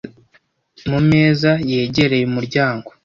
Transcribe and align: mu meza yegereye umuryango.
mu 0.89 0.99
meza 1.09 1.51
yegereye 1.71 2.23
umuryango. 2.29 2.89